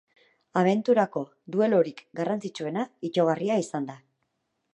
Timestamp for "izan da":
3.67-4.03